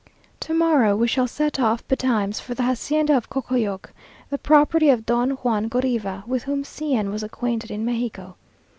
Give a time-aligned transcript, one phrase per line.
[0.39, 3.93] To morrow we shall set off betimes for the hacienda of Cocoyoc,
[4.31, 8.35] the property of Don Juan Goriva, with whom C n was acquainted in Mexico.